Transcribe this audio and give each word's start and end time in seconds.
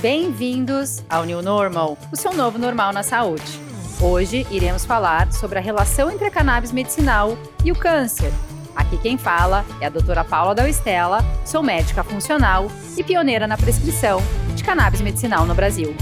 Bem-vindos 0.00 1.04
ao 1.10 1.26
New 1.26 1.42
Normal, 1.42 1.98
o 2.10 2.16
seu 2.16 2.32
novo 2.32 2.58
normal 2.58 2.90
na 2.90 3.02
saúde. 3.02 3.60
Hoje 4.00 4.46
iremos 4.50 4.82
falar 4.82 5.30
sobre 5.30 5.58
a 5.58 5.60
relação 5.60 6.10
entre 6.10 6.24
a 6.24 6.30
cannabis 6.30 6.72
medicinal 6.72 7.36
e 7.62 7.70
o 7.70 7.74
câncer. 7.74 8.32
Aqui 8.74 8.96
quem 8.96 9.18
fala 9.18 9.62
é 9.78 9.84
a 9.84 9.90
doutora 9.90 10.24
Paula 10.24 10.54
da 10.54 10.66
Estela, 10.66 11.18
sou 11.44 11.62
médica 11.62 12.02
funcional 12.02 12.72
e 12.96 13.04
pioneira 13.04 13.46
na 13.46 13.58
prescrição 13.58 14.22
de 14.56 14.64
cannabis 14.64 15.02
medicinal 15.02 15.44
no 15.44 15.54
Brasil. 15.54 15.94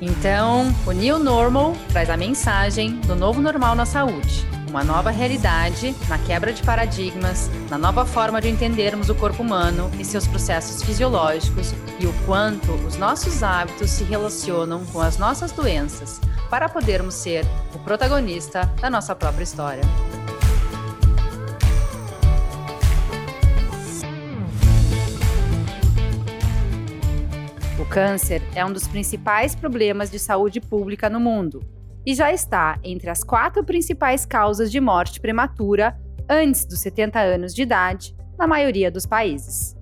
Então, 0.00 0.72
o 0.86 0.92
New 0.92 1.18
Normal 1.18 1.74
traz 1.88 2.08
a 2.10 2.16
mensagem 2.16 3.00
do 3.00 3.16
novo 3.16 3.40
normal 3.40 3.74
na 3.74 3.84
saúde 3.84 4.49
uma 4.70 4.84
nova 4.84 5.10
realidade 5.10 5.94
na 6.08 6.16
quebra 6.16 6.52
de 6.52 6.62
paradigmas, 6.62 7.50
na 7.68 7.76
nova 7.76 8.06
forma 8.06 8.40
de 8.40 8.48
entendermos 8.48 9.10
o 9.10 9.14
corpo 9.16 9.42
humano 9.42 9.90
e 9.98 10.04
seus 10.04 10.28
processos 10.28 10.80
fisiológicos 10.84 11.74
e 11.98 12.06
o 12.06 12.12
quanto 12.24 12.72
os 12.86 12.96
nossos 12.96 13.42
hábitos 13.42 13.90
se 13.90 14.04
relacionam 14.04 14.84
com 14.86 15.00
as 15.00 15.18
nossas 15.18 15.50
doenças, 15.50 16.20
para 16.48 16.68
podermos 16.68 17.14
ser 17.14 17.44
o 17.74 17.80
protagonista 17.80 18.64
da 18.80 18.88
nossa 18.88 19.12
própria 19.14 19.42
história. 19.42 19.82
O 27.76 27.84
câncer 27.86 28.40
é 28.54 28.64
um 28.64 28.72
dos 28.72 28.86
principais 28.86 29.52
problemas 29.52 30.12
de 30.12 30.18
saúde 30.20 30.60
pública 30.60 31.10
no 31.10 31.18
mundo 31.18 31.60
e 32.10 32.14
já 32.14 32.32
está 32.32 32.76
entre 32.82 33.08
as 33.08 33.22
quatro 33.22 33.62
principais 33.62 34.26
causas 34.26 34.68
de 34.72 34.80
morte 34.80 35.20
prematura 35.20 35.96
antes 36.28 36.64
dos 36.64 36.80
70 36.80 37.20
anos 37.20 37.54
de 37.54 37.62
idade 37.62 38.16
na 38.36 38.48
maioria 38.48 38.90
dos 38.90 39.06
países. 39.06 39.76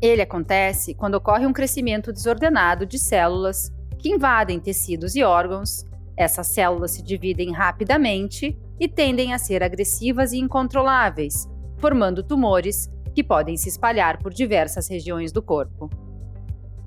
Ele 0.00 0.22
acontece 0.22 0.94
quando 0.94 1.16
ocorre 1.16 1.44
um 1.44 1.52
crescimento 1.52 2.12
desordenado 2.12 2.86
de 2.86 3.00
células 3.00 3.72
que 3.98 4.10
invadem 4.10 4.60
tecidos 4.60 5.16
e 5.16 5.24
órgãos. 5.24 5.84
Essas 6.16 6.46
células 6.46 6.92
se 6.92 7.02
dividem 7.02 7.52
rapidamente 7.52 8.56
e 8.78 8.86
tendem 8.86 9.34
a 9.34 9.38
ser 9.38 9.60
agressivas 9.60 10.32
e 10.32 10.38
incontroláveis, 10.38 11.48
formando 11.78 12.22
tumores 12.22 12.88
que 13.12 13.24
podem 13.24 13.56
se 13.56 13.68
espalhar 13.68 14.18
por 14.22 14.32
diversas 14.32 14.86
regiões 14.86 15.32
do 15.32 15.42
corpo. 15.42 15.90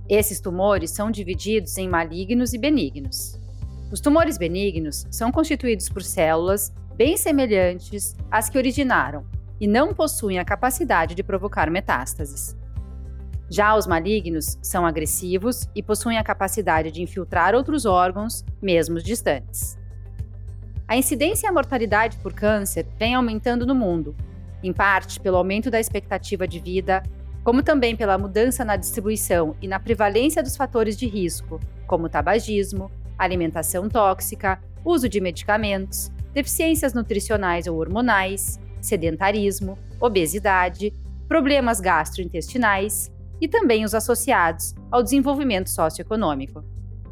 Esses 0.08 0.40
tumores 0.40 0.92
são 0.92 1.12
divididos 1.12 1.78
em 1.78 1.90
malignos 1.90 2.54
e 2.54 2.58
benignos. 2.58 3.43
Os 3.94 4.02
tumores 4.02 4.40
benignos 4.40 5.06
são 5.12 5.32
constituídos 5.32 5.88
por 5.88 6.02
células 6.02 6.74
bem 6.96 7.16
semelhantes 7.16 8.16
às 8.32 8.50
que 8.50 8.58
originaram 8.58 9.24
e 9.62 9.68
não 9.68 9.94
possuem 9.94 10.40
a 10.40 10.44
capacidade 10.44 11.14
de 11.14 11.22
provocar 11.22 11.70
metástases. 11.70 12.58
Já 13.48 13.76
os 13.76 13.86
malignos 13.86 14.58
são 14.64 14.84
agressivos 14.84 15.70
e 15.76 15.84
possuem 15.84 16.18
a 16.18 16.24
capacidade 16.24 16.90
de 16.90 17.04
infiltrar 17.04 17.54
outros 17.54 17.86
órgãos, 17.86 18.44
mesmo 18.60 19.00
distantes. 19.00 19.78
A 20.88 20.98
incidência 20.98 21.46
e 21.46 21.50
a 21.52 21.54
mortalidade 21.54 22.18
por 22.18 22.34
câncer 22.34 22.88
vem 22.98 23.14
aumentando 23.14 23.64
no 23.64 23.76
mundo, 23.76 24.16
em 24.64 24.74
parte 24.74 25.20
pelo 25.20 25.38
aumento 25.38 25.70
da 25.70 25.80
expectativa 25.80 26.48
de 26.48 26.60
vida, 26.60 27.04
como 27.44 27.62
também 27.62 27.96
pela 27.96 28.18
mudança 28.18 28.66
na 28.66 28.76
distribuição 28.76 29.56
e 29.62 29.68
na 29.68 29.80
prevalência 29.80 30.42
dos 30.42 30.58
fatores 30.58 30.98
de 30.98 31.06
risco, 31.06 31.60
como 31.86 32.10
tabagismo, 32.10 32.90
alimentação 33.18 33.88
tóxica, 33.90 34.62
uso 34.84 35.08
de 35.08 35.22
medicamentos, 35.22 36.12
deficiências 36.34 36.94
nutricionais 36.94 37.68
ou 37.68 37.78
hormonais, 37.78 38.60
sedentarismo, 38.82 39.78
obesidade, 40.00 40.94
problemas 41.28 41.80
gastrointestinais 41.80 43.12
e 43.40 43.48
também 43.48 43.84
os 43.84 43.94
associados 43.94 44.74
ao 44.92 45.02
desenvolvimento 45.02 45.70
socioeconômico. 45.70 46.64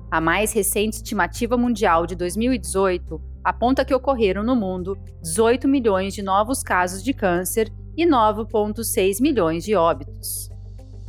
A 0.10 0.20
mais 0.20 0.52
recente 0.52 0.98
estimativa 0.98 1.56
mundial 1.56 2.06
de 2.06 2.16
2018 2.16 3.22
aponta 3.44 3.86
que 3.86 3.94
ocorreram 3.94 4.44
no 4.44 4.56
mundo 4.56 4.98
18 5.22 5.68
milhões 5.68 6.14
de 6.14 6.22
novos 6.22 6.62
casos 6.62 7.04
de 7.04 7.14
câncer 7.14 7.72
e 7.96 8.06
9,6 8.06 9.22
milhões 9.22 9.64
de 9.64 9.76
óbitos. 9.76 10.50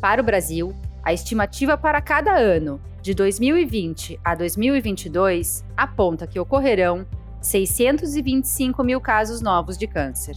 Para 0.00 0.20
o 0.20 0.25
Brasil, 0.25 0.72
a 1.02 1.12
estimativa 1.12 1.76
para 1.76 2.00
cada 2.00 2.36
ano 2.36 2.81
de 3.02 3.14
2020 3.14 4.20
a 4.24 4.32
2022 4.36 5.64
aponta 5.76 6.24
que 6.24 6.38
ocorrerão 6.38 7.04
625 7.40 8.84
mil 8.84 9.00
casos 9.00 9.40
novos 9.40 9.76
de 9.76 9.88
câncer. 9.88 10.36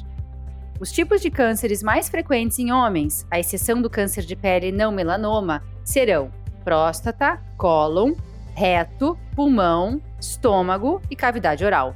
Os 0.79 0.91
tipos 0.91 1.21
de 1.21 1.29
cânceres 1.29 1.83
mais 1.83 2.09
frequentes 2.09 2.57
em 2.57 2.71
homens, 2.71 3.25
à 3.29 3.39
exceção 3.39 3.79
do 3.79 3.89
câncer 3.89 4.23
de 4.23 4.35
pele 4.35 4.71
não 4.71 4.91
melanoma, 4.91 5.63
serão 5.83 6.31
próstata, 6.63 7.39
cólon, 7.55 8.13
reto, 8.55 9.15
pulmão, 9.35 10.01
estômago 10.19 10.99
e 11.07 11.15
cavidade 11.15 11.63
oral. 11.63 11.95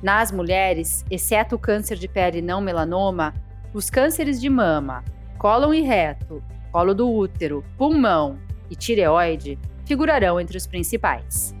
Nas 0.00 0.30
mulheres, 0.30 1.04
exceto 1.10 1.56
o 1.56 1.58
câncer 1.58 1.98
de 1.98 2.06
pele 2.06 2.40
não 2.40 2.60
melanoma, 2.60 3.34
os 3.74 3.90
cânceres 3.90 4.40
de 4.40 4.48
mama, 4.48 5.04
cólon 5.38 5.74
e 5.74 5.80
reto, 5.80 6.40
colo 6.70 6.94
do 6.94 7.10
útero, 7.10 7.64
pulmão 7.76 8.38
e 8.70 8.76
tireoide 8.76 9.58
figurarão 9.92 10.40
entre 10.40 10.56
os 10.56 10.66
principais. 10.66 11.54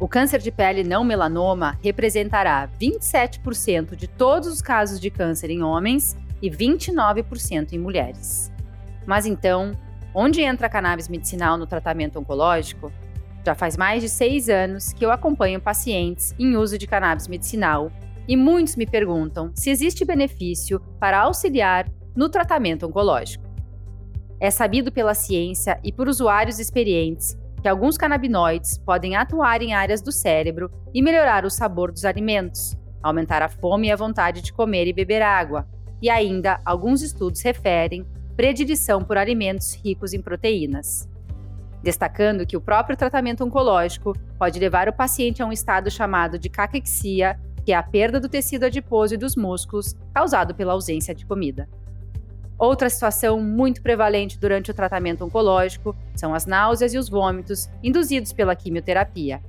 O 0.00 0.08
câncer 0.08 0.40
de 0.40 0.50
pele 0.50 0.82
não 0.82 1.04
melanoma 1.04 1.78
representará 1.82 2.70
27% 2.80 3.94
de 3.94 4.08
todos 4.08 4.48
os 4.48 4.62
casos 4.62 4.98
de 4.98 5.10
câncer 5.10 5.50
em 5.50 5.62
homens 5.62 6.16
e 6.40 6.50
29% 6.50 7.74
em 7.74 7.78
mulheres. 7.78 8.50
Mas 9.06 9.26
então, 9.26 9.72
onde 10.14 10.40
entra 10.40 10.68
a 10.68 10.70
cannabis 10.70 11.06
medicinal 11.06 11.58
no 11.58 11.66
tratamento 11.66 12.18
oncológico? 12.18 12.90
Já 13.44 13.54
faz 13.54 13.76
mais 13.76 14.02
de 14.02 14.08
seis 14.08 14.48
anos 14.48 14.94
que 14.94 15.04
eu 15.04 15.12
acompanho 15.12 15.60
pacientes 15.60 16.34
em 16.38 16.56
uso 16.56 16.78
de 16.78 16.86
cannabis 16.86 17.28
medicinal 17.28 17.92
e 18.26 18.38
muitos 18.38 18.74
me 18.74 18.86
perguntam 18.86 19.52
se 19.54 19.68
existe 19.68 20.02
benefício 20.02 20.80
para 20.98 21.20
auxiliar 21.20 21.86
no 22.16 22.30
tratamento 22.30 22.86
oncológico. 22.86 23.43
É 24.44 24.50
sabido 24.50 24.92
pela 24.92 25.14
ciência 25.14 25.80
e 25.82 25.90
por 25.90 26.06
usuários 26.06 26.58
experientes 26.58 27.34
que 27.62 27.66
alguns 27.66 27.96
canabinoides 27.96 28.76
podem 28.76 29.16
atuar 29.16 29.62
em 29.62 29.72
áreas 29.72 30.02
do 30.02 30.12
cérebro 30.12 30.70
e 30.92 31.00
melhorar 31.00 31.46
o 31.46 31.50
sabor 31.50 31.90
dos 31.90 32.04
alimentos, 32.04 32.76
aumentar 33.02 33.40
a 33.40 33.48
fome 33.48 33.88
e 33.88 33.90
a 33.90 33.96
vontade 33.96 34.42
de 34.42 34.52
comer 34.52 34.86
e 34.86 34.92
beber 34.92 35.22
água, 35.22 35.66
e 36.02 36.10
ainda 36.10 36.60
alguns 36.62 37.00
estudos 37.00 37.40
referem 37.40 38.06
predileção 38.36 39.02
por 39.02 39.16
alimentos 39.16 39.72
ricos 39.82 40.12
em 40.12 40.20
proteínas. 40.20 41.08
Destacando 41.82 42.46
que 42.46 42.54
o 42.54 42.60
próprio 42.60 42.98
tratamento 42.98 43.42
oncológico 43.42 44.12
pode 44.38 44.60
levar 44.60 44.90
o 44.90 44.92
paciente 44.92 45.42
a 45.42 45.46
um 45.46 45.52
estado 45.52 45.90
chamado 45.90 46.38
de 46.38 46.50
caquexia, 46.50 47.40
que 47.64 47.72
é 47.72 47.76
a 47.76 47.82
perda 47.82 48.20
do 48.20 48.28
tecido 48.28 48.66
adiposo 48.66 49.14
e 49.14 49.16
dos 49.16 49.36
músculos 49.36 49.96
causado 50.12 50.54
pela 50.54 50.74
ausência 50.74 51.14
de 51.14 51.24
comida. 51.24 51.66
Outra 52.58 52.88
situação 52.88 53.40
muito 53.40 53.82
prevalente 53.82 54.38
durante 54.38 54.70
o 54.70 54.74
tratamento 54.74 55.24
oncológico 55.24 55.94
são 56.14 56.32
as 56.34 56.46
náuseas 56.46 56.94
e 56.94 56.98
os 56.98 57.08
vômitos 57.08 57.68
induzidos 57.82 58.32
pela 58.32 58.54
quimioterapia. 58.54 59.42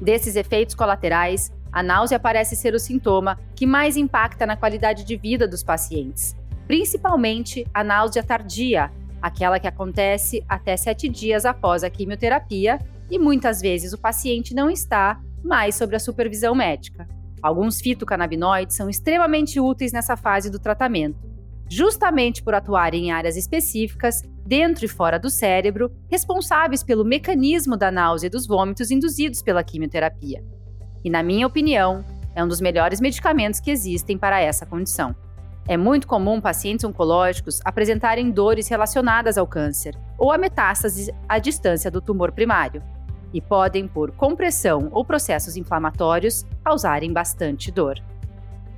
Desses 0.00 0.36
efeitos 0.36 0.74
colaterais, 0.74 1.52
a 1.72 1.82
náusea 1.82 2.20
parece 2.20 2.54
ser 2.54 2.74
o 2.74 2.78
sintoma 2.78 3.38
que 3.54 3.66
mais 3.66 3.96
impacta 3.96 4.46
na 4.46 4.56
qualidade 4.56 5.04
de 5.04 5.16
vida 5.16 5.48
dos 5.48 5.62
pacientes, 5.62 6.36
principalmente 6.66 7.66
a 7.74 7.82
náusea 7.82 8.22
tardia, 8.22 8.92
aquela 9.20 9.58
que 9.58 9.66
acontece 9.66 10.44
até 10.48 10.76
sete 10.76 11.08
dias 11.08 11.44
após 11.44 11.82
a 11.82 11.90
quimioterapia 11.90 12.78
e 13.10 13.18
muitas 13.18 13.60
vezes 13.60 13.92
o 13.92 13.98
paciente 13.98 14.54
não 14.54 14.70
está 14.70 15.20
mais 15.42 15.74
sob 15.74 15.96
a 15.96 16.00
supervisão 16.00 16.54
médica. 16.54 17.08
Alguns 17.42 17.80
fitocannabinoides 17.80 18.76
são 18.76 18.88
extremamente 18.88 19.58
úteis 19.58 19.92
nessa 19.92 20.16
fase 20.16 20.48
do 20.48 20.60
tratamento 20.60 21.31
justamente 21.68 22.42
por 22.42 22.54
atuarem 22.54 23.06
em 23.06 23.12
áreas 23.12 23.36
específicas, 23.36 24.22
dentro 24.46 24.84
e 24.84 24.88
fora 24.88 25.18
do 25.18 25.30
cérebro, 25.30 25.90
responsáveis 26.10 26.82
pelo 26.82 27.04
mecanismo 27.04 27.76
da 27.76 27.90
náusea 27.90 28.26
e 28.26 28.30
dos 28.30 28.46
vômitos 28.46 28.90
induzidos 28.90 29.42
pela 29.42 29.64
quimioterapia. 29.64 30.44
E, 31.04 31.10
na 31.10 31.22
minha 31.22 31.46
opinião, 31.46 32.04
é 32.34 32.42
um 32.42 32.48
dos 32.48 32.60
melhores 32.60 33.00
medicamentos 33.00 33.60
que 33.60 33.70
existem 33.70 34.18
para 34.18 34.40
essa 34.40 34.66
condição. 34.66 35.14
É 35.68 35.76
muito 35.76 36.06
comum 36.06 36.40
pacientes 36.40 36.84
oncológicos 36.84 37.60
apresentarem 37.64 38.30
dores 38.30 38.68
relacionadas 38.68 39.38
ao 39.38 39.46
câncer 39.46 39.96
ou 40.18 40.32
a 40.32 40.38
metástase 40.38 41.14
à 41.28 41.38
distância 41.38 41.90
do 41.90 42.00
tumor 42.00 42.32
primário, 42.32 42.82
e 43.32 43.40
podem, 43.40 43.88
por 43.88 44.12
compressão 44.12 44.88
ou 44.92 45.04
processos 45.04 45.56
inflamatórios, 45.56 46.44
causarem 46.62 47.12
bastante 47.12 47.70
dor. 47.70 47.98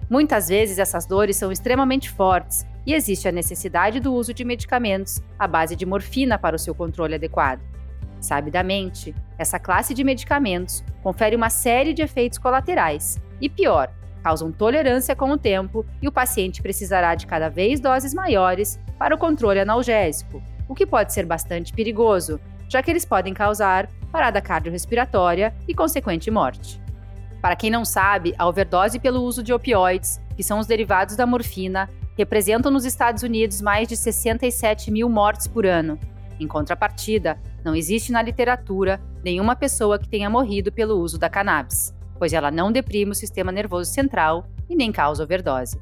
Muitas 0.08 0.48
vezes 0.48 0.78
essas 0.78 1.06
dores 1.06 1.36
são 1.36 1.50
extremamente 1.50 2.10
fortes 2.10 2.64
e 2.86 2.92
existe 2.92 3.28
a 3.28 3.32
necessidade 3.32 4.00
do 4.00 4.12
uso 4.12 4.34
de 4.34 4.44
medicamentos 4.44 5.22
à 5.38 5.46
base 5.46 5.74
de 5.74 5.86
morfina 5.86 6.38
para 6.38 6.56
o 6.56 6.58
seu 6.58 6.74
controle 6.74 7.14
adequado. 7.14 7.60
Sabidamente, 8.20 9.14
essa 9.38 9.58
classe 9.58 9.92
de 9.92 10.02
medicamentos 10.02 10.84
confere 11.02 11.36
uma 11.36 11.50
série 11.50 11.92
de 11.92 12.02
efeitos 12.02 12.38
colaterais 12.38 13.20
e, 13.40 13.48
pior, 13.48 13.92
causam 14.22 14.50
tolerância 14.50 15.14
com 15.14 15.30
o 15.30 15.36
tempo 15.36 15.84
e 16.00 16.08
o 16.08 16.12
paciente 16.12 16.62
precisará 16.62 17.14
de 17.14 17.26
cada 17.26 17.50
vez 17.50 17.80
doses 17.80 18.14
maiores 18.14 18.80
para 18.98 19.14
o 19.14 19.18
controle 19.18 19.60
analgésico, 19.60 20.42
o 20.66 20.74
que 20.74 20.86
pode 20.86 21.12
ser 21.12 21.26
bastante 21.26 21.72
perigoso, 21.74 22.40
já 22.68 22.82
que 22.82 22.90
eles 22.90 23.04
podem 23.04 23.34
causar 23.34 23.88
parada 24.10 24.40
cardiorrespiratória 24.40 25.54
e 25.68 25.74
consequente 25.74 26.30
morte. 26.30 26.80
Para 27.42 27.56
quem 27.56 27.70
não 27.70 27.84
sabe, 27.84 28.34
a 28.38 28.48
overdose 28.48 28.98
pelo 28.98 29.20
uso 29.20 29.42
de 29.42 29.52
opioides, 29.52 30.18
que 30.34 30.42
são 30.42 30.58
os 30.58 30.66
derivados 30.66 31.14
da 31.16 31.26
morfina, 31.26 31.90
representam 32.16 32.70
nos 32.70 32.84
Estados 32.84 33.22
Unidos 33.22 33.60
mais 33.60 33.88
de 33.88 33.96
67 33.96 34.90
mil 34.90 35.08
mortes 35.08 35.46
por 35.46 35.66
ano. 35.66 35.98
Em 36.38 36.46
contrapartida, 36.46 37.38
não 37.64 37.74
existe 37.74 38.12
na 38.12 38.22
literatura 38.22 39.00
nenhuma 39.22 39.56
pessoa 39.56 39.98
que 39.98 40.08
tenha 40.08 40.28
morrido 40.28 40.72
pelo 40.72 40.98
uso 40.98 41.18
da 41.18 41.28
cannabis, 41.28 41.94
pois 42.18 42.32
ela 42.32 42.50
não 42.50 42.72
deprime 42.72 43.12
o 43.12 43.14
sistema 43.14 43.50
nervoso 43.50 43.90
central 43.90 44.46
e 44.68 44.74
nem 44.74 44.92
causa 44.92 45.22
overdose. 45.22 45.80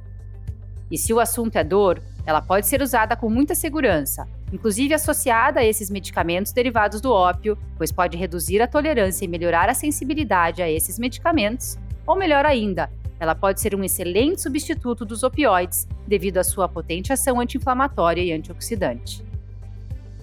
E 0.91 0.99
se 0.99 1.13
o 1.13 1.21
assunto 1.21 1.57
é 1.57 1.65
dor, 1.65 2.03
ela 2.25 2.41
pode 2.41 2.67
ser 2.67 2.83
usada 2.83 3.17
com 3.17 3.29
muita 3.29 3.55
segurança, 3.55 4.29
inclusive 4.53 4.95
associada 4.95 5.61
a 5.61 5.65
esses 5.65 5.91
medicamentos 5.91 6.53
derivados 6.53 7.01
do 7.01 7.11
ópio, 7.11 7.59
pois 7.77 7.91
pode 7.91 8.17
reduzir 8.17 8.61
a 8.61 8.69
tolerância 8.69 9.25
e 9.25 9.29
melhorar 9.29 9.69
a 9.69 9.75
sensibilidade 9.75 10.63
a 10.63 10.71
esses 10.71 10.99
medicamentos, 10.99 11.79
ou 12.07 12.15
melhor 12.15 12.45
ainda, 12.45 12.91
ela 13.23 13.37
pode 13.37 13.61
ser 13.61 13.73
um 13.73 13.85
excelente 13.85 14.43
substituto 14.43 15.05
dos 15.05 15.23
opioides 15.23 15.87
devido 16.09 16.39
à 16.39 16.43
sua 16.43 16.69
potente 16.69 17.13
ação 17.13 17.39
anti-inflamatória 17.39 18.21
e 18.21 18.33
antioxidante. 18.33 19.25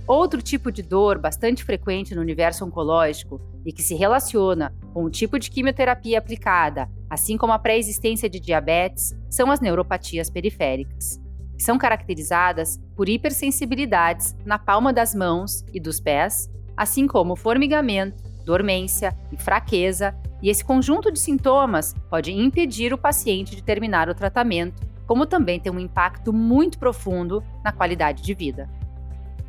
Outro 0.05 0.41
tipo 0.41 0.69
de 0.69 0.83
dor 0.83 1.17
bastante 1.17 1.63
frequente 1.63 2.13
no 2.13 2.19
universo 2.19 2.65
oncológico 2.65 3.39
e 3.65 3.71
que 3.71 3.81
se 3.81 3.95
relaciona 3.95 4.75
com 4.93 5.05
o 5.05 5.09
tipo 5.09 5.39
de 5.39 5.49
quimioterapia 5.49 6.19
aplicada, 6.19 6.89
assim 7.09 7.37
como 7.37 7.53
a 7.53 7.59
pré-existência 7.59 8.29
de 8.29 8.37
diabetes, 8.37 9.15
são 9.29 9.49
as 9.49 9.61
neuropatias 9.61 10.29
periféricas 10.29 11.21
que 11.55 11.63
são 11.63 11.77
caracterizadas 11.77 12.79
por 12.97 13.07
hipersensibilidades 13.07 14.35
na 14.45 14.59
palma 14.59 14.91
das 14.91 15.15
mãos 15.15 15.63
e 15.73 15.79
dos 15.79 16.01
pés, 16.01 16.49
assim 16.75 17.07
como 17.07 17.35
formigamento, 17.35 18.23
dormência 18.45 19.15
e 19.31 19.37
fraqueza, 19.37 20.15
e 20.41 20.50
esse 20.50 20.63
conjunto 20.63 21.12
de 21.12 21.19
sintomas 21.19 21.95
pode 22.09 22.31
impedir 22.31 22.94
o 22.94 22.97
paciente 22.97 23.56
de 23.56 23.63
terminar 23.63 24.09
o 24.09 24.15
tratamento, 24.15 24.81
como 25.06 25.25
também 25.25 25.59
tem 25.59 25.71
um 25.71 25.80
impacto 25.80 26.31
muito 26.31 26.77
profundo 26.77 27.44
na 27.63 27.71
qualidade 27.71 28.21
de 28.21 28.33
vida. 28.33 28.69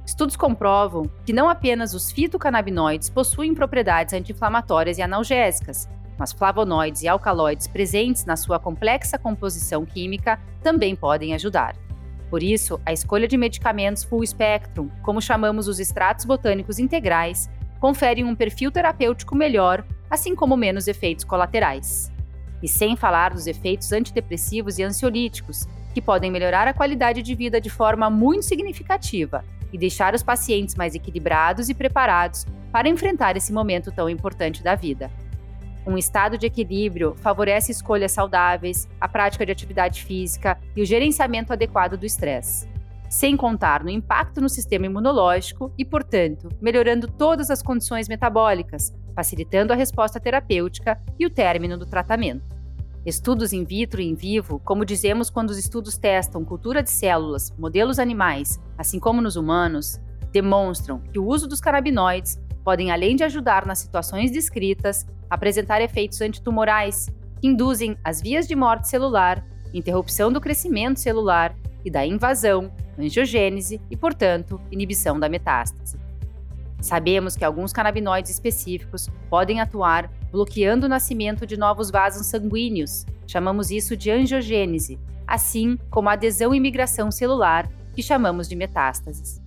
Estudos 0.05 0.35
comprovam 0.35 1.09
que 1.25 1.33
não 1.33 1.49
apenas 1.49 1.95
os 1.95 2.11
fitocannabinoides 2.11 3.11
possuem 3.11 3.55
propriedades 3.55 4.13
anti-inflamatórias 4.13 4.99
e 4.99 5.03
analgésicas, 5.03 5.89
mas 6.19 6.33
flavonoides 6.33 7.03
e 7.03 7.09
alcaloides 7.09 7.67
presentes 7.67 8.25
na 8.25 8.37
sua 8.37 8.59
complexa 8.59 9.19
composição 9.19 9.87
química 9.87 10.41
também 10.63 10.97
podem 10.97 11.35
ajudar. 11.35 11.77
Por 12.29 12.43
isso, 12.43 12.81
a 12.85 12.93
escolha 12.93 13.27
de 13.27 13.37
medicamentos 13.37 14.05
full 14.05 14.25
spectrum, 14.27 14.89
como 15.03 15.21
chamamos 15.21 15.67
os 15.67 15.81
extratos 15.81 16.25
botânicos 16.25 16.79
integrais, 16.79 17.51
confere 17.81 18.23
um 18.23 18.35
perfil 18.35 18.71
terapêutico 18.71 19.35
melhor, 19.35 19.85
assim 20.11 20.35
como 20.35 20.57
menos 20.57 20.89
efeitos 20.89 21.25
colaterais. 21.25 22.13
E 22.63 22.69
sem 22.69 22.97
falar 22.97 23.33
dos 23.33 23.47
efeitos 23.47 23.93
antidepressivos 23.93 24.79
e 24.79 24.83
ansiolíticos, 24.83 25.67
que 25.95 26.03
podem 26.03 26.31
melhorar 26.31 26.69
a 26.69 26.75
qualidade 26.75 27.23
de 27.23 27.35
vida 27.35 27.61
de 27.61 27.71
forma 27.71 28.11
muito 28.11 28.45
significativa 28.45 29.45
e 29.73 29.79
deixar 29.79 30.15
os 30.15 30.23
pacientes 30.23 30.75
mais 30.75 30.95
equilibrados 30.95 31.69
e 31.69 31.75
preparados 31.75 32.47
para 32.73 32.89
enfrentar 32.89 33.37
esse 33.37 33.53
momento 33.53 33.91
tão 33.91 34.09
importante 34.09 34.63
da 34.63 34.75
vida. 34.75 35.11
Um 35.87 35.97
estado 35.97 36.37
de 36.37 36.47
equilíbrio 36.47 37.15
favorece 37.17 37.73
escolhas 37.73 38.13
saudáveis, 38.13 38.89
a 39.01 39.09
prática 39.09 39.47
de 39.47 39.53
atividade 39.53 40.05
física 40.05 40.59
e 40.77 40.83
o 40.83 40.87
gerenciamento 40.87 41.53
adequado 41.53 41.97
do 41.97 42.05
estresse. 42.05 42.69
Sem 43.09 43.37
contar 43.37 43.83
no 43.83 43.91
impacto 43.91 44.41
no 44.41 44.49
sistema 44.49 44.87
imunológico 44.87 45.73
e, 45.77 45.85
portanto, 45.85 46.49
melhorando 46.61 47.09
todas 47.09 47.51
as 47.51 47.63
condições 47.63 48.09
metabólicas, 48.09 48.93
facilitando 49.15 49.73
a 49.73 49.77
resposta 49.77 50.21
terapêutica 50.21 51.01
e 51.19 51.27
o 51.27 51.31
término 51.31 51.77
do 51.77 51.87
tratamento. 51.87 52.45
Estudos 53.05 53.53
in 53.53 53.65
vitro 53.65 54.01
e 54.01 54.07
in 54.07 54.15
vivo, 54.15 54.61
como 54.65 54.85
dizemos 54.85 55.31
quando 55.31 55.51
os 55.51 55.59
estudos 55.59 55.97
testam 55.97 56.45
cultura 56.45 56.83
de 56.83 56.91
células, 56.91 57.51
modelos 57.59 57.99
animais, 57.99 58.61
assim 58.77 58.99
como 58.99 59.23
nos 59.23 59.37
humanos, 59.37 59.99
demonstram 60.31 61.01
que 61.01 61.19
o 61.19 61.27
uso 61.27 61.49
dos 61.49 61.61
canabinoides 61.61 62.39
podem, 62.63 62.91
além 62.91 63.17
de 63.17 63.25
ajudar 63.25 63.67
nas 63.67 63.79
situações 63.79 64.31
descritas, 64.31 65.07
apresentar 65.31 65.81
efeitos 65.81 66.21
antitumorais 66.21 67.09
que 67.41 67.49
induzem 67.49 67.97
as 68.05 68.21
vias 68.21 68.47
de 68.47 68.55
morte 68.55 68.89
celular, 68.89 69.45
interrupção 69.73 70.31
do 70.31 70.41
crescimento 70.41 71.01
celular 71.01 71.57
e 71.85 71.91
da 71.91 72.05
invasão, 72.05 72.71
angiogênese 72.99 73.81
e, 73.91 73.97
portanto, 73.97 74.61
inibição 74.71 75.19
da 75.19 75.29
metástase. 75.29 75.99
Sabemos 76.81 77.37
que 77.37 77.45
alguns 77.45 77.73
canabinoides 77.73 78.31
específicos 78.31 79.09
podem 79.29 79.61
atuar 79.61 80.11
bloqueando 80.31 80.87
o 80.87 80.89
nascimento 80.89 81.47
de 81.47 81.57
novos 81.57 81.91
vasos 81.91 82.27
sanguíneos, 82.27 83.05
chamamos 83.27 83.71
isso 83.71 83.97
de 83.97 84.11
angiogênese, 84.11 84.99
assim 85.27 85.79
como 85.91 86.09
a 86.09 86.13
adesão 86.13 86.55
e 86.55 86.61
migração 86.61 87.11
celular, 87.11 87.71
que 87.93 88.03
chamamos 88.03 88.49
de 88.49 88.57
metástases. 88.57 89.41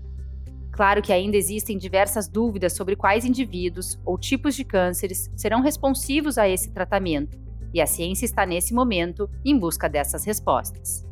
Claro 0.72 1.02
que 1.02 1.14
ainda 1.14 1.38
existem 1.38 1.78
diversas 1.78 2.28
dúvidas 2.28 2.74
sobre 2.74 2.96
quais 2.96 3.26
indivíduos 3.26 4.00
ou 4.04 4.18
tipos 4.18 4.56
de 4.56 4.64
cânceres 4.64 5.30
serão 5.36 5.62
responsivos 5.62 6.38
a 6.38 6.48
esse 6.48 6.72
tratamento, 6.72 7.38
e 7.74 7.82
a 7.82 7.88
ciência 7.88 8.26
está 8.26 8.46
nesse 8.46 8.74
momento 8.74 9.30
em 9.44 9.58
busca 9.58 9.90
dessas 9.90 10.24
respostas. 10.24 11.06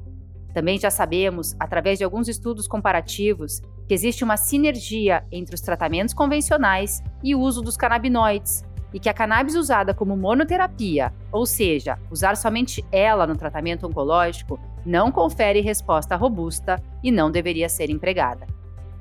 Também 0.54 0.78
já 0.78 0.92
sabemos, 0.92 1.56
através 1.60 1.98
de 1.98 2.04
alguns 2.04 2.28
estudos 2.28 2.68
comparativos, 2.68 3.62
que 3.88 3.94
existe 3.94 4.24
uma 4.24 4.38
sinergia 4.38 5.24
entre 5.32 5.56
os 5.56 5.62
tratamentos 5.62 6.14
convencionais 6.14 7.02
e 7.24 7.34
o 7.34 7.40
uso 7.40 7.62
dos 7.62 7.78
canabinoides, 7.78 8.64
e 8.94 9.00
que 9.00 9.10
a 9.10 9.14
cannabis 9.14 9.56
usada 9.56 9.94
como 9.94 10.18
monoterapia, 10.18 11.14
ou 11.32 11.46
seja, 11.46 11.98
usar 12.10 12.36
somente 12.36 12.84
ela 12.92 13.26
no 13.26 13.38
tratamento 13.38 13.88
oncológico, 13.88 14.60
não 14.86 15.12
confere 15.12 15.62
resposta 15.62 16.16
robusta 16.16 16.82
e 17.02 17.12
não 17.12 17.32
deveria 17.32 17.70
ser 17.70 17.90
empregada. 17.90 18.46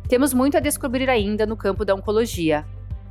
Temos 0.08 0.34
muito 0.34 0.56
a 0.56 0.60
descobrir 0.60 1.08
ainda 1.08 1.46
no 1.46 1.56
campo 1.56 1.84
da 1.84 1.94
oncologia, 1.94 2.64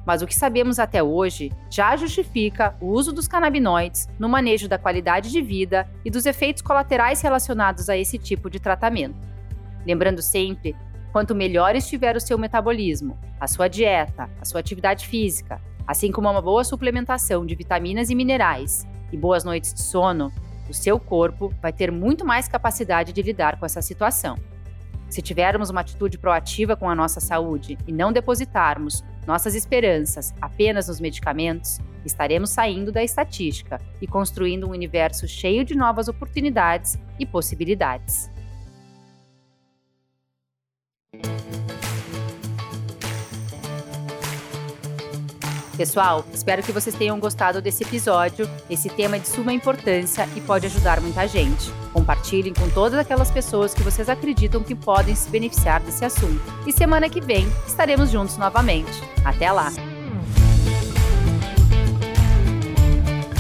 mas 0.10 0.24
o 0.24 0.26
que 0.26 0.34
sabemos 0.34 0.80
até 0.80 1.04
hoje 1.04 1.52
já 1.70 1.96
justifica 1.96 2.76
o 2.82 2.88
uso 2.88 3.14
dos 3.14 3.28
canabinoides 3.28 4.10
no 4.18 4.28
manejo 4.28 4.68
da 4.68 4.76
qualidade 4.76 5.30
de 5.30 5.40
vida 5.40 5.88
e 6.04 6.10
dos 6.10 6.26
efeitos 6.26 6.64
colaterais 6.64 7.22
relacionados 7.22 7.90
a 7.90 7.96
esse 7.96 8.18
tipo 8.18 8.50
de 8.50 8.60
tratamento. 8.60 9.20
Lembrando 9.86 10.20
sempre, 10.24 10.76
quanto 11.12 11.36
melhor 11.36 11.76
estiver 11.76 12.16
o 12.16 12.20
seu 12.20 12.40
metabolismo, 12.40 13.20
a 13.40 13.48
sua 13.48 13.68
dieta, 13.68 14.28
a 14.42 14.46
sua 14.46 14.62
atividade 14.62 15.06
física, 15.06 15.62
assim 15.86 16.12
como 16.12 16.28
uma 16.28 16.42
boa 16.42 16.64
suplementação 16.64 17.46
de 17.46 17.54
vitaminas 17.54 18.10
e 18.10 18.16
minerais 18.16 18.88
e 19.12 19.16
boas 19.16 19.44
noites 19.44 19.76
de 19.76 19.84
sono, 19.84 20.32
o 20.68 20.74
seu 20.74 21.00
corpo 21.00 21.54
vai 21.62 21.72
ter 21.72 21.92
muito 21.92 22.26
mais 22.26 22.48
capacidade 22.48 23.14
de 23.14 23.22
lidar 23.22 23.60
com 23.60 23.66
essa 23.68 23.80
situação. 23.80 24.40
Se 25.10 25.22
tivermos 25.22 25.70
uma 25.70 25.82
atitude 25.82 26.18
proativa 26.18 26.76
com 26.76 26.88
a 26.88 26.96
nossa 26.96 27.20
saúde 27.20 27.78
e 27.88 27.92
não 27.92 28.14
depositarmos 28.14 29.04
nossas 29.26 29.56
esperanças 29.56 30.34
apenas 30.40 30.88
nos 30.88 31.00
medicamentos, 31.00 31.80
estaremos 32.06 32.52
saindo 32.52 32.92
da 32.92 33.04
estatística 33.04 33.82
e 34.00 34.08
construindo 34.08 34.68
um 34.68 34.72
universo 34.72 35.28
cheio 35.28 35.66
de 35.66 35.76
novas 35.76 36.08
oportunidades 36.08 36.98
e 37.20 37.26
possibilidades. 37.26 38.30
Pessoal, 45.80 46.26
espero 46.34 46.62
que 46.62 46.74
vocês 46.74 46.94
tenham 46.94 47.18
gostado 47.22 47.62
desse 47.62 47.84
episódio. 47.86 48.50
Esse 48.70 48.90
tema 48.90 49.16
é 49.16 49.20
de 49.20 49.30
suma 49.30 49.54
importância 49.54 50.28
e 50.36 50.42
pode 50.42 50.66
ajudar 50.66 51.00
muita 51.00 51.26
gente. 51.26 51.72
Compartilhem 51.94 52.54
com 52.54 52.70
todas 52.72 53.00
aquelas 53.00 53.32
pessoas 53.32 53.74
que 53.74 53.82
vocês 53.82 54.10
acreditam 54.10 54.62
que 54.62 54.76
podem 54.76 55.16
se 55.16 55.30
beneficiar 55.30 55.80
desse 55.80 56.04
assunto. 56.04 56.42
E 56.68 56.74
semana 56.74 57.08
que 57.08 57.22
vem 57.22 57.48
estaremos 57.66 58.12
juntos 58.12 58.36
novamente. 58.36 58.92
Até 59.24 59.50
lá! 59.54 59.72